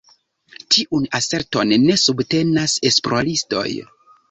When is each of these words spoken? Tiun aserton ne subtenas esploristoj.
Tiun 0.75 1.05
aserton 1.19 1.75
ne 1.83 1.99
subtenas 2.05 2.77
esploristoj. 2.93 3.67